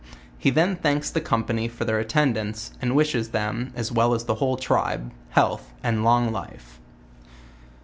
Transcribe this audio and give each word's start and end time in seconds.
He 0.35 0.49
then 0.49 0.77
thanks 0.77 1.11
the 1.11 1.21
company 1.21 1.67
for 1.67 1.85
their 1.85 1.99
attendance, 1.99 2.71
and 2.81 2.95
wishes 2.95 3.29
them, 3.29 3.71
as 3.75 3.91
well 3.91 4.15
as 4.15 4.23
the 4.25 4.33
whole 4.41 4.57
tribe, 4.57 5.11
health 5.29 5.71
and 5.83 6.03
long 6.03 6.31
life. 6.31 6.79